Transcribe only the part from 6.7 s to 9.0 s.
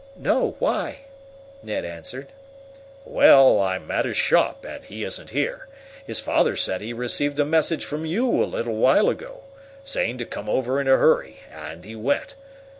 he received a message from you a little